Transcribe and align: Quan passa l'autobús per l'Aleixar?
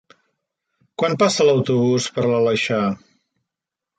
Quan 1.01 1.13
passa 1.23 1.45
l'autobús 1.49 2.09
per 2.15 2.25
l'Aleixar? 2.31 2.79